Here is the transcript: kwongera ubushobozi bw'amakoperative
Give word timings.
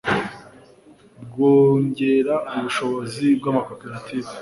kwongera 1.31 2.35
ubushobozi 2.55 3.25
bw'amakoperative 3.39 4.31